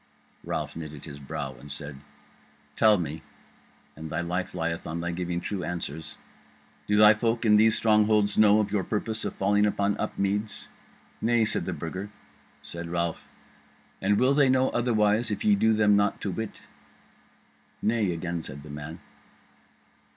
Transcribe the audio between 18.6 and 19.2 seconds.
the man.